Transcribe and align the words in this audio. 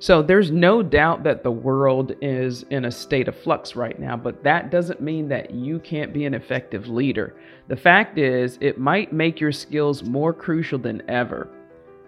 So 0.00 0.22
there's 0.22 0.52
no 0.52 0.80
doubt 0.80 1.24
that 1.24 1.42
the 1.42 1.50
world 1.50 2.12
is 2.22 2.62
in 2.70 2.84
a 2.84 2.90
state 2.90 3.26
of 3.26 3.36
flux 3.36 3.74
right 3.74 3.98
now, 3.98 4.16
but 4.16 4.44
that 4.44 4.70
doesn't 4.70 5.00
mean 5.00 5.28
that 5.28 5.50
you 5.50 5.80
can't 5.80 6.12
be 6.12 6.24
an 6.24 6.34
effective 6.34 6.86
leader. 6.86 7.34
The 7.66 7.76
fact 7.76 8.16
is, 8.16 8.58
it 8.60 8.78
might 8.78 9.12
make 9.12 9.40
your 9.40 9.50
skills 9.50 10.04
more 10.04 10.32
crucial 10.32 10.78
than 10.78 11.02
ever 11.08 11.48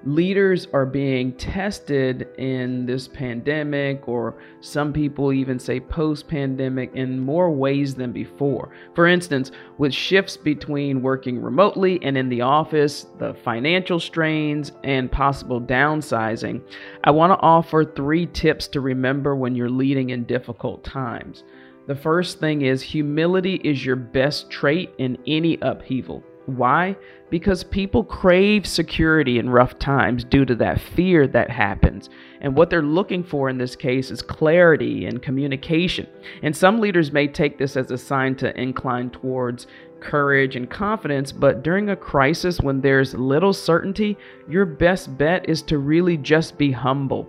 leaders 0.04 0.66
are 0.72 0.86
being 0.86 1.32
tested 1.34 2.28
in 2.38 2.86
this 2.86 3.06
pandemic, 3.06 4.08
or 4.08 4.34
some 4.60 4.92
people 4.92 5.32
even 5.32 5.58
say 5.58 5.80
post 5.80 6.28
pandemic, 6.28 6.90
in 6.94 7.20
more 7.20 7.50
ways 7.50 7.94
than 7.94 8.12
before. 8.12 8.70
For 8.94 9.06
instance, 9.06 9.50
with 9.78 9.92
shifts 9.92 10.36
between 10.36 11.02
working 11.02 11.40
remotely 11.40 11.98
and 12.02 12.16
in 12.16 12.28
the 12.28 12.40
office, 12.40 13.06
the 13.18 13.34
financial 13.44 14.00
strains, 14.00 14.72
and 14.84 15.12
possible 15.12 15.60
downsizing, 15.60 16.62
I 17.04 17.10
want 17.10 17.32
to 17.32 17.40
offer 17.40 17.84
three 17.84 18.26
tips 18.26 18.68
to 18.68 18.80
remember 18.80 19.36
when 19.36 19.54
you're 19.54 19.68
leading 19.68 20.10
in 20.10 20.24
difficult 20.24 20.82
times. 20.84 21.44
The 21.86 21.94
first 21.96 22.38
thing 22.38 22.62
is 22.62 22.82
humility 22.82 23.56
is 23.64 23.84
your 23.84 23.96
best 23.96 24.50
trait 24.50 24.90
in 24.98 25.18
any 25.26 25.58
upheaval. 25.60 26.22
Why? 26.56 26.96
Because 27.30 27.62
people 27.62 28.02
crave 28.02 28.66
security 28.66 29.38
in 29.38 29.50
rough 29.50 29.78
times 29.78 30.24
due 30.24 30.44
to 30.44 30.54
that 30.56 30.80
fear 30.80 31.26
that 31.28 31.50
happens. 31.50 32.10
And 32.40 32.56
what 32.56 32.70
they're 32.70 32.82
looking 32.82 33.22
for 33.22 33.48
in 33.48 33.58
this 33.58 33.76
case 33.76 34.10
is 34.10 34.22
clarity 34.22 35.06
and 35.06 35.22
communication. 35.22 36.06
And 36.42 36.56
some 36.56 36.80
leaders 36.80 37.12
may 37.12 37.28
take 37.28 37.58
this 37.58 37.76
as 37.76 37.90
a 37.90 37.98
sign 37.98 38.34
to 38.36 38.58
incline 38.60 39.10
towards 39.10 39.66
courage 40.00 40.56
and 40.56 40.68
confidence, 40.68 41.30
but 41.30 41.62
during 41.62 41.90
a 41.90 41.96
crisis 41.96 42.60
when 42.60 42.80
there's 42.80 43.14
little 43.14 43.52
certainty, 43.52 44.16
your 44.48 44.64
best 44.64 45.16
bet 45.16 45.48
is 45.48 45.62
to 45.62 45.78
really 45.78 46.16
just 46.16 46.58
be 46.58 46.72
humble. 46.72 47.28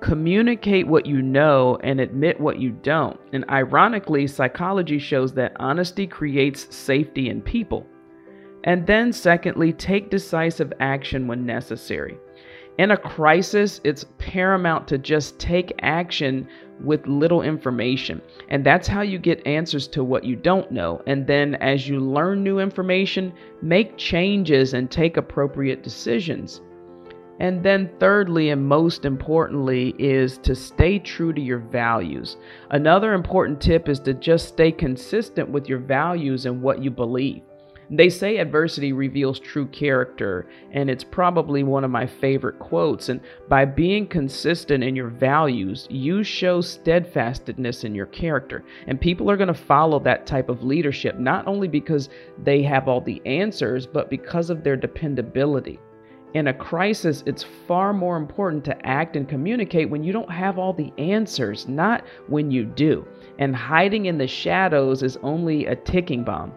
Communicate 0.00 0.86
what 0.86 1.04
you 1.04 1.20
know 1.20 1.78
and 1.82 2.00
admit 2.00 2.40
what 2.40 2.58
you 2.58 2.70
don't. 2.70 3.20
And 3.32 3.44
ironically, 3.50 4.26
psychology 4.26 4.98
shows 4.98 5.34
that 5.34 5.52
honesty 5.56 6.06
creates 6.06 6.74
safety 6.74 7.28
in 7.28 7.42
people. 7.42 7.86
And 8.64 8.86
then, 8.86 9.12
secondly, 9.12 9.72
take 9.72 10.10
decisive 10.10 10.72
action 10.80 11.26
when 11.26 11.46
necessary. 11.46 12.18
In 12.78 12.92
a 12.92 12.96
crisis, 12.96 13.80
it's 13.84 14.06
paramount 14.18 14.88
to 14.88 14.98
just 14.98 15.38
take 15.38 15.72
action 15.82 16.48
with 16.82 17.06
little 17.06 17.42
information. 17.42 18.22
And 18.48 18.64
that's 18.64 18.88
how 18.88 19.02
you 19.02 19.18
get 19.18 19.46
answers 19.46 19.86
to 19.88 20.04
what 20.04 20.24
you 20.24 20.36
don't 20.36 20.70
know. 20.70 21.02
And 21.06 21.26
then, 21.26 21.56
as 21.56 21.88
you 21.88 22.00
learn 22.00 22.42
new 22.42 22.58
information, 22.58 23.32
make 23.60 23.98
changes 23.98 24.72
and 24.72 24.90
take 24.90 25.16
appropriate 25.16 25.82
decisions. 25.82 26.60
And 27.38 27.62
then, 27.62 27.90
thirdly, 27.98 28.50
and 28.50 28.66
most 28.66 29.06
importantly, 29.06 29.94
is 29.98 30.36
to 30.38 30.54
stay 30.54 30.98
true 30.98 31.32
to 31.32 31.40
your 31.40 31.58
values. 31.58 32.36
Another 32.70 33.14
important 33.14 33.60
tip 33.60 33.88
is 33.88 33.98
to 34.00 34.14
just 34.14 34.48
stay 34.48 34.70
consistent 34.70 35.48
with 35.48 35.68
your 35.68 35.78
values 35.78 36.44
and 36.44 36.60
what 36.62 36.82
you 36.82 36.90
believe. 36.90 37.42
They 37.92 38.08
say 38.08 38.36
adversity 38.36 38.92
reveals 38.92 39.40
true 39.40 39.66
character, 39.66 40.46
and 40.70 40.88
it's 40.88 41.02
probably 41.02 41.64
one 41.64 41.82
of 41.82 41.90
my 41.90 42.06
favorite 42.06 42.60
quotes. 42.60 43.08
And 43.08 43.20
by 43.48 43.64
being 43.64 44.06
consistent 44.06 44.84
in 44.84 44.94
your 44.94 45.08
values, 45.08 45.88
you 45.90 46.22
show 46.22 46.60
steadfastness 46.60 47.82
in 47.82 47.96
your 47.96 48.06
character. 48.06 48.64
And 48.86 49.00
people 49.00 49.28
are 49.28 49.36
going 49.36 49.48
to 49.48 49.54
follow 49.54 49.98
that 50.00 50.24
type 50.24 50.48
of 50.48 50.62
leadership, 50.62 51.18
not 51.18 51.48
only 51.48 51.66
because 51.66 52.10
they 52.44 52.62
have 52.62 52.86
all 52.86 53.00
the 53.00 53.20
answers, 53.26 53.88
but 53.88 54.08
because 54.08 54.50
of 54.50 54.62
their 54.62 54.76
dependability. 54.76 55.80
In 56.34 56.46
a 56.46 56.54
crisis, 56.54 57.24
it's 57.26 57.44
far 57.66 57.92
more 57.92 58.16
important 58.16 58.64
to 58.66 58.86
act 58.86 59.16
and 59.16 59.28
communicate 59.28 59.90
when 59.90 60.04
you 60.04 60.12
don't 60.12 60.30
have 60.30 60.60
all 60.60 60.72
the 60.72 60.92
answers, 60.96 61.66
not 61.66 62.04
when 62.28 62.52
you 62.52 62.64
do. 62.64 63.04
And 63.40 63.56
hiding 63.56 64.06
in 64.06 64.16
the 64.16 64.28
shadows 64.28 65.02
is 65.02 65.18
only 65.24 65.66
a 65.66 65.74
ticking 65.74 66.22
bomb. 66.22 66.52